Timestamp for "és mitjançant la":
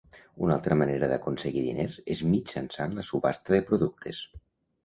2.15-3.07